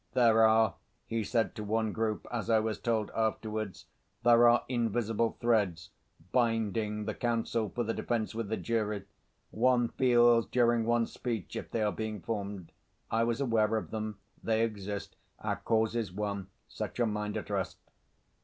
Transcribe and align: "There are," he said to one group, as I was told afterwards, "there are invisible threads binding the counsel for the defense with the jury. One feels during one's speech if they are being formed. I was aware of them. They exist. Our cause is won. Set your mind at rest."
"There 0.13 0.43
are," 0.43 0.77
he 1.05 1.23
said 1.23 1.53
to 1.53 1.63
one 1.63 1.91
group, 1.91 2.25
as 2.31 2.49
I 2.49 2.59
was 2.59 2.79
told 2.79 3.11
afterwards, 3.11 3.85
"there 4.23 4.49
are 4.49 4.65
invisible 4.67 5.37
threads 5.39 5.91
binding 6.31 7.05
the 7.05 7.13
counsel 7.13 7.69
for 7.69 7.83
the 7.83 7.93
defense 7.93 8.33
with 8.33 8.49
the 8.49 8.57
jury. 8.57 9.03
One 9.51 9.89
feels 9.89 10.47
during 10.47 10.85
one's 10.85 11.13
speech 11.13 11.55
if 11.55 11.69
they 11.69 11.83
are 11.83 11.91
being 11.91 12.19
formed. 12.19 12.71
I 13.11 13.23
was 13.23 13.39
aware 13.41 13.75
of 13.77 13.91
them. 13.91 14.17
They 14.43 14.63
exist. 14.63 15.17
Our 15.37 15.57
cause 15.57 15.95
is 15.95 16.11
won. 16.11 16.47
Set 16.67 16.97
your 16.97 17.05
mind 17.05 17.37
at 17.37 17.51
rest." 17.51 17.77